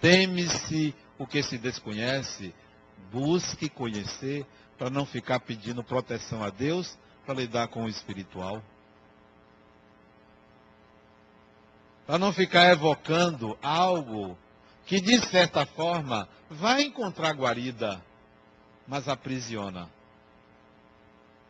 [0.00, 2.54] Teme-se o que se desconhece.
[3.10, 4.46] Busque conhecer
[4.78, 8.62] para não ficar pedindo proteção a Deus para lidar com o espiritual.
[12.06, 14.36] Para não ficar evocando algo
[14.86, 18.02] que, de certa forma, vai encontrar guarida,
[18.86, 19.88] mas aprisiona.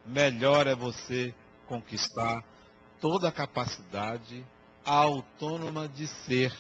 [0.04, 1.34] Melhor é você
[1.66, 2.44] conquistar
[3.00, 4.44] toda a capacidade
[4.84, 6.52] autônoma de ser.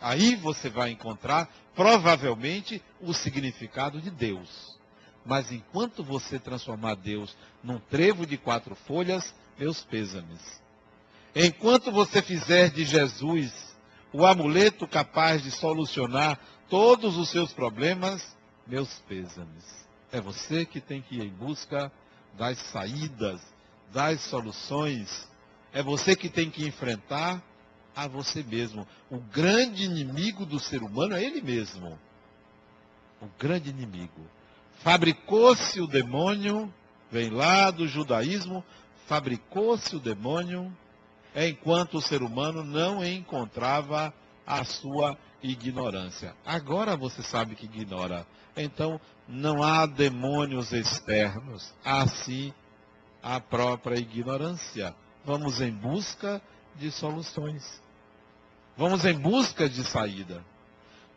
[0.00, 4.78] Aí você vai encontrar, provavelmente, o significado de Deus.
[5.24, 10.60] Mas enquanto você transformar Deus num trevo de quatro folhas, meus pêsames.
[11.34, 13.76] Enquanto você fizer de Jesus
[14.12, 16.38] o amuleto capaz de solucionar
[16.70, 19.85] todos os seus problemas, meus pêsames.
[20.12, 21.90] É você que tem que ir em busca
[22.34, 23.40] das saídas,
[23.92, 25.28] das soluções.
[25.72, 27.42] É você que tem que enfrentar
[27.94, 28.86] a você mesmo.
[29.10, 31.98] O grande inimigo do ser humano é ele mesmo.
[33.20, 34.20] O grande inimigo.
[34.80, 36.72] Fabricou-se o demônio,
[37.10, 38.62] vem lá do judaísmo,
[39.06, 40.70] fabricou-se o demônio
[41.34, 44.12] enquanto o ser humano não encontrava
[44.46, 45.18] a sua
[45.50, 46.34] ignorância.
[46.44, 48.26] Agora você sabe que ignora.
[48.56, 52.52] Então, não há demônios externos, há sim
[53.22, 54.94] a própria ignorância.
[55.24, 56.40] Vamos em busca
[56.76, 57.82] de soluções.
[58.76, 60.44] Vamos em busca de saída.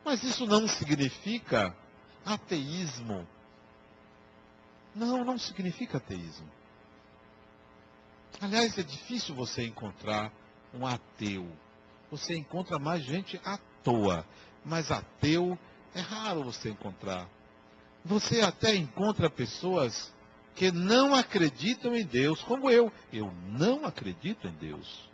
[0.03, 1.75] Mas isso não significa
[2.25, 3.27] ateísmo.
[4.95, 6.49] Não, não significa ateísmo.
[8.41, 10.31] Aliás, é difícil você encontrar
[10.73, 11.47] um ateu.
[12.09, 13.57] Você encontra mais gente à
[13.89, 14.25] toa.
[14.63, 15.57] Mas ateu
[15.95, 17.27] é raro você encontrar.
[18.05, 20.13] Você até encontra pessoas
[20.55, 22.91] que não acreditam em Deus, como eu.
[23.11, 25.09] Eu não acredito em Deus.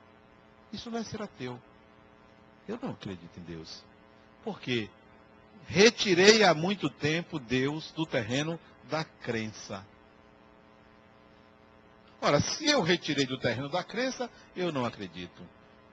[0.74, 1.60] Isso não é ser ateu.
[2.68, 3.84] Eu não acredito em Deus.
[4.44, 4.90] Por quê?
[5.68, 8.60] Retirei há muito tempo Deus do terreno
[8.90, 9.86] da crença.
[12.22, 15.44] Ora, se eu retirei do terreno da crença, eu não acredito.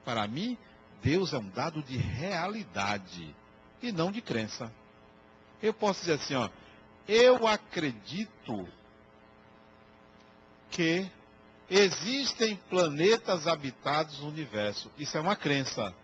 [0.05, 0.59] Para mim,
[1.03, 3.35] Deus é um dado de realidade
[3.83, 4.73] e não de crença.
[5.61, 6.49] Eu posso dizer assim, ó,
[7.09, 8.69] eu acredito
[10.71, 11.11] que
[11.69, 14.91] existem planetas habitados no universo.
[14.97, 15.95] Isso é uma crença.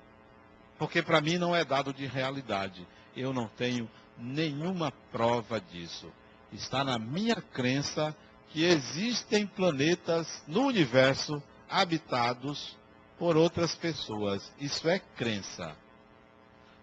[0.78, 2.86] Porque para mim não é dado de realidade.
[3.16, 6.12] Eu não tenho nenhuma prova disso.
[6.52, 8.14] Está na minha crença
[8.50, 12.77] que existem planetas no universo habitados
[13.18, 14.52] por outras pessoas.
[14.60, 15.76] Isso é crença.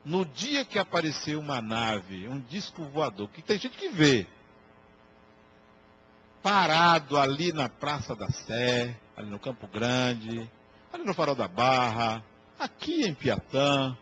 [0.04, 4.28] No dia que apareceu uma nave, um disco voador, que tem gente que vê,
[6.44, 10.48] parado ali na Praça da Sé, ali no Campo Grande,
[10.94, 12.24] ali no Farol da Barra,
[12.60, 13.98] aqui em Piatã,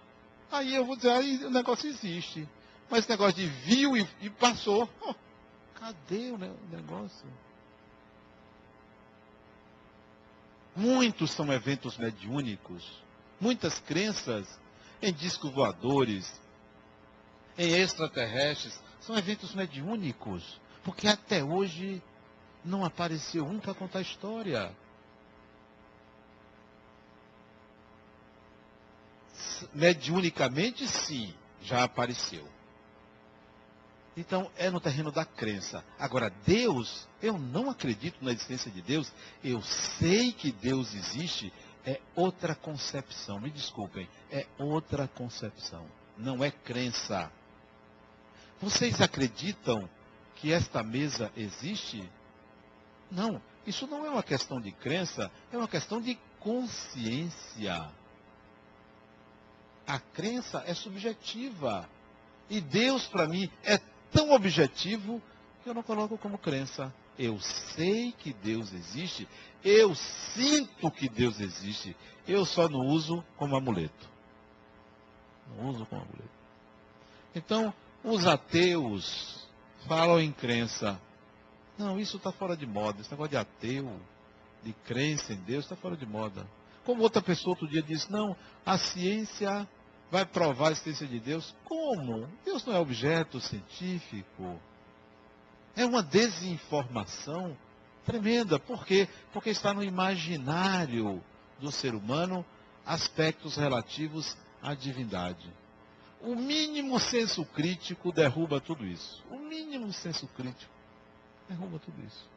[0.51, 2.47] aí eu vou dizer, aí o negócio existe.
[2.89, 5.15] Mas esse negócio de viu e, e passou, oh,
[5.79, 7.25] cadê o negócio?
[10.75, 13.03] Muitos são eventos mediúnicos,
[13.39, 14.59] muitas crenças
[15.01, 16.41] em discos voadores,
[17.57, 22.01] em extraterrestres, são eventos mediúnicos, porque até hoje
[22.65, 24.75] não apareceu um para contar a história.
[29.73, 32.47] Mediunicamente, sim, já apareceu.
[34.15, 35.83] Então, é no terreno da crença.
[35.97, 39.11] Agora, Deus, eu não acredito na existência de Deus,
[39.43, 41.51] eu sei que Deus existe,
[41.85, 43.39] é outra concepção.
[43.39, 45.85] Me desculpem, é outra concepção.
[46.17, 47.31] Não é crença.
[48.61, 49.89] Vocês acreditam
[50.35, 52.07] que esta mesa existe?
[53.09, 57.89] Não, isso não é uma questão de crença, é uma questão de consciência.
[59.87, 61.89] A crença é subjetiva.
[62.49, 63.79] E Deus, para mim, é
[64.13, 65.21] tão objetivo
[65.63, 66.93] que eu não coloco como crença.
[67.17, 69.27] Eu sei que Deus existe,
[69.63, 71.95] eu sinto que Deus existe,
[72.27, 74.09] eu só não uso como amuleto.
[75.55, 76.29] Não uso como amuleto.
[77.35, 79.47] Então, os ateus
[79.87, 80.99] falam em crença.
[81.77, 83.01] Não, isso está fora de moda.
[83.01, 83.99] Esse negócio de ateu,
[84.63, 86.47] de crença em Deus, está fora de moda.
[86.83, 88.35] Como outra pessoa outro dia disse, não,
[88.65, 89.67] a ciência
[90.13, 91.55] vai provar a existência de Deus?
[91.65, 92.29] Como?
[92.45, 94.61] Deus não é objeto científico.
[95.75, 97.57] É uma desinformação
[98.05, 98.59] tremenda.
[98.59, 99.09] Por quê?
[99.33, 101.19] Porque está no imaginário
[101.59, 102.45] do ser humano
[102.85, 105.51] aspectos relativos à divindade.
[106.21, 109.23] O mínimo senso crítico derruba tudo isso.
[109.31, 110.71] O mínimo senso crítico
[111.49, 112.29] derruba tudo isso.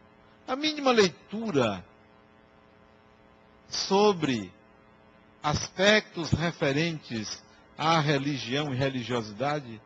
[0.48, 1.84] A mínima leitura
[3.68, 4.50] sobre
[5.42, 7.44] aspectos referentes
[7.76, 9.80] à religião e religiosidade,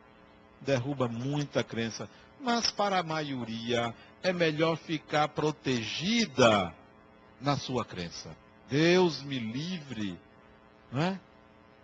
[0.61, 2.09] derruba muita crença.
[2.39, 6.73] Mas para a maioria é melhor ficar protegida
[7.39, 8.35] na sua crença.
[8.69, 10.17] Deus me livre,
[10.91, 11.19] não é?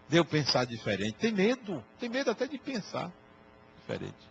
[0.08, 1.14] De eu pensar diferente.
[1.14, 3.12] Tem medo, tem medo até de pensar
[3.80, 4.28] diferente.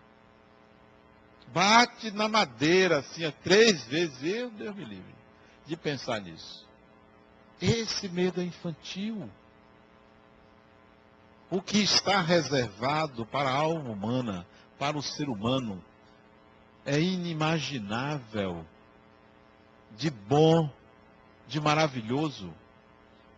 [1.53, 5.15] Bate na madeira assim, três vezes, eu, Deus me livre,
[5.67, 6.67] de pensar nisso.
[7.61, 9.31] Esse medo é infantil.
[11.51, 14.47] O que está reservado para a alma humana,
[14.79, 15.83] para o ser humano,
[16.85, 18.67] é inimaginável,
[19.97, 20.71] de bom,
[21.47, 22.53] de maravilhoso,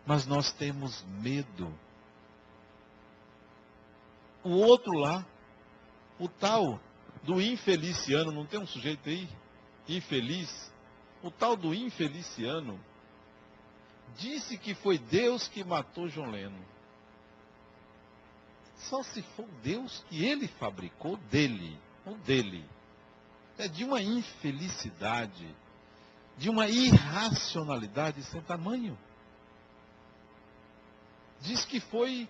[0.05, 1.71] mas nós temos medo.
[4.43, 5.25] O outro lá,
[6.17, 6.79] o tal
[7.23, 9.29] do infeliciano, não tem um sujeito aí?
[9.87, 10.71] Infeliz?
[11.21, 12.79] O tal do infeliciano
[14.17, 16.59] disse que foi Deus que matou João Leno.
[18.79, 22.65] Só se for Deus que ele fabricou dele, ou dele.
[23.57, 25.53] É de uma infelicidade,
[26.37, 28.97] de uma irracionalidade sem tamanho.
[31.41, 32.27] Diz que foi,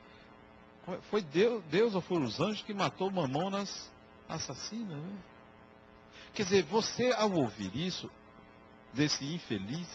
[1.10, 3.90] foi Deus, Deus ou foram os anjos que matou Mamonas
[4.28, 5.20] assassina, né?
[6.34, 8.10] Quer dizer, você ao ouvir isso,
[8.94, 9.88] desse infeliz,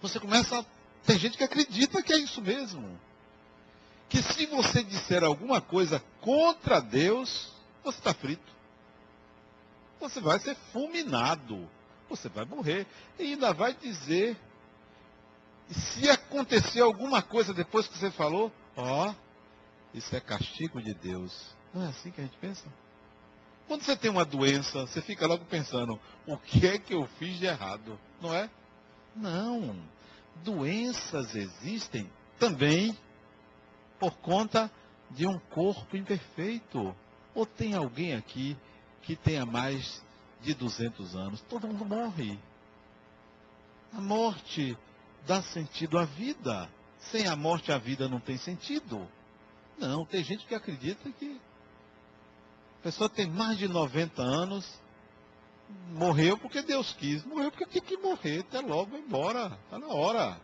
[0.00, 0.64] você começa a.
[1.04, 2.98] Tem gente que acredita que é isso mesmo.
[4.08, 7.52] Que se você disser alguma coisa contra Deus,
[7.84, 8.52] você está frito.
[10.00, 11.68] Você vai ser fulminado.
[12.08, 12.86] Você vai morrer.
[13.18, 14.36] E ainda vai dizer.
[15.70, 19.14] Se acontecer alguma coisa depois que você falou, ó,
[19.92, 21.54] isso é castigo de Deus.
[21.74, 22.64] Não é assim que a gente pensa?
[23.66, 27.38] Quando você tem uma doença, você fica logo pensando, o que é que eu fiz
[27.38, 28.00] de errado?
[28.18, 28.48] Não é?
[29.14, 29.76] Não.
[30.42, 32.96] Doenças existem também
[33.98, 34.70] por conta
[35.10, 36.94] de um corpo imperfeito.
[37.34, 38.56] Ou tem alguém aqui
[39.02, 40.02] que tenha mais
[40.40, 41.40] de 200 anos?
[41.42, 42.38] Todo mundo morre.
[43.92, 44.76] A morte
[45.26, 46.68] dá sentido à vida.
[47.10, 49.06] Sem a morte, a vida não tem sentido.
[49.78, 51.40] Não, tem gente que acredita que
[52.80, 54.68] a pessoa tem mais de 90 anos,
[55.90, 57.24] morreu porque Deus quis.
[57.24, 58.40] Morreu porque tinha que morrer.
[58.40, 59.58] Até logo, embora.
[59.64, 60.40] Está na hora.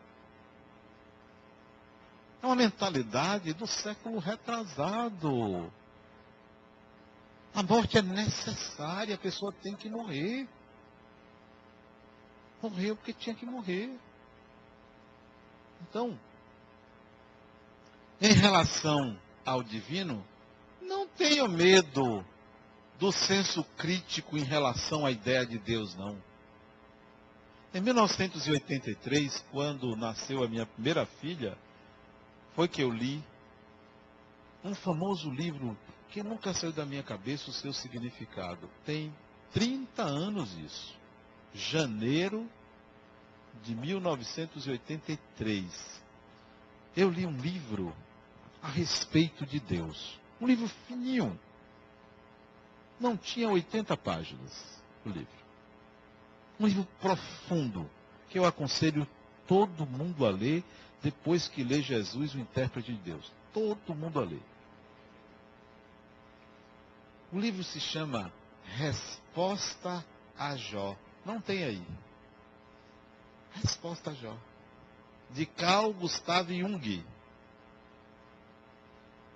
[2.44, 5.72] É uma mentalidade do século retrasado.
[7.54, 10.46] A morte é necessária, a pessoa tem que morrer.
[12.60, 13.98] Morreu porque tinha que morrer.
[15.88, 16.20] Então,
[18.20, 20.22] em relação ao divino,
[20.82, 22.22] não tenha medo
[22.98, 26.22] do senso crítico em relação à ideia de Deus, não.
[27.72, 31.56] Em 1983, quando nasceu a minha primeira filha,
[32.54, 33.22] foi que eu li
[34.62, 35.74] um famoso livro
[36.08, 38.70] que nunca saiu da minha cabeça o seu significado.
[38.84, 39.12] Tem
[39.52, 40.96] 30 anos isso.
[41.52, 42.48] Janeiro
[43.62, 46.02] de 1983.
[46.96, 47.92] Eu li um livro
[48.62, 50.18] a respeito de Deus.
[50.40, 51.38] Um livro fininho.
[52.98, 55.44] Não tinha 80 páginas o livro.
[56.58, 57.90] Um livro profundo,
[58.30, 59.06] que eu aconselho
[59.46, 60.64] todo mundo a ler
[61.02, 63.32] depois que lê Jesus, o intérprete de Deus.
[63.52, 64.42] Todo mundo a ler.
[67.32, 68.32] O livro se chama
[68.64, 70.04] Resposta
[70.38, 70.96] a Jó.
[71.24, 71.82] Não tem aí.
[73.52, 74.36] Resposta a Jó.
[75.30, 77.04] De Carl Gustav Jung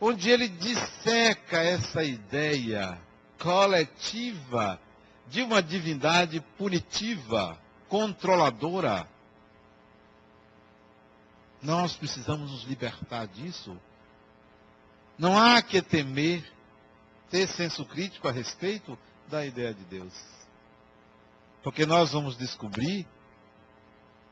[0.01, 2.99] onde ele disseca essa ideia
[3.39, 4.81] coletiva
[5.29, 9.07] de uma divindade punitiva, controladora.
[11.63, 13.77] Nós precisamos nos libertar disso.
[15.19, 16.45] Não há que temer,
[17.31, 18.99] ter senso crítico a respeito
[19.29, 20.15] da ideia de Deus.
[21.63, 23.07] Porque nós vamos descobrir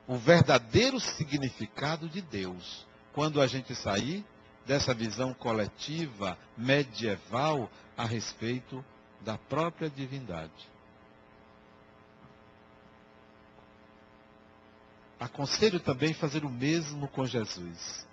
[0.06, 4.24] o verdadeiro significado de Deus quando a gente sair
[4.64, 8.84] dessa visão coletiva medieval a respeito
[9.20, 10.75] da própria divindade.
[15.18, 18.06] Aconselho também fazer o mesmo com Jesus.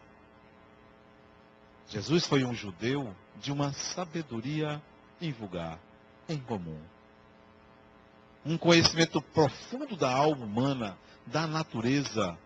[1.90, 4.82] Jesus foi um judeu de uma sabedoria
[5.22, 5.80] invulgar,
[6.28, 6.80] em comum.
[8.46, 12.38] Um conhecimento profundo da alma humana, da natureza,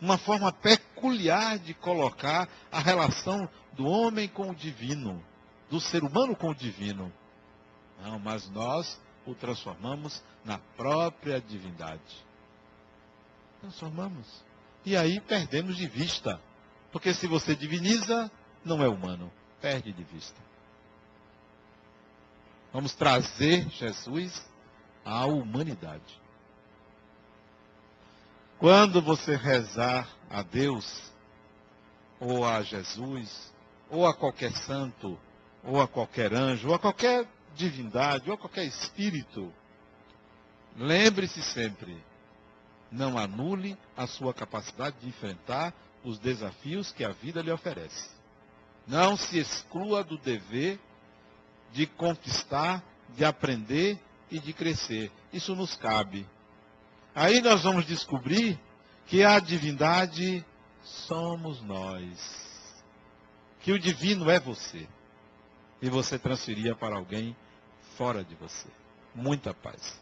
[0.00, 5.22] uma forma peculiar de colocar a relação do homem com o divino,
[5.68, 7.12] do ser humano com o divino.
[8.02, 12.29] Não, mas nós o transformamos na própria divindade.
[13.60, 14.26] Transformamos.
[14.84, 16.40] E aí perdemos de vista.
[16.92, 18.30] Porque se você diviniza,
[18.64, 19.30] não é humano.
[19.60, 20.40] Perde de vista.
[22.72, 24.48] Vamos trazer Jesus
[25.04, 26.20] à humanidade.
[28.58, 31.10] Quando você rezar a Deus,
[32.20, 33.52] ou a Jesus,
[33.88, 35.18] ou a qualquer santo,
[35.64, 39.52] ou a qualquer anjo, ou a qualquer divindade, ou a qualquer espírito,
[40.76, 42.02] lembre-se sempre,
[42.90, 45.72] não anule a sua capacidade de enfrentar
[46.02, 48.10] os desafios que a vida lhe oferece.
[48.86, 50.80] Não se exclua do dever
[51.72, 53.98] de conquistar, de aprender
[54.30, 55.10] e de crescer.
[55.32, 56.26] Isso nos cabe.
[57.14, 58.58] Aí nós vamos descobrir
[59.06, 60.44] que a divindade
[60.82, 62.50] somos nós.
[63.60, 64.88] Que o divino é você.
[65.82, 67.36] E você transferia para alguém
[67.96, 68.68] fora de você.
[69.14, 70.00] Muita paz.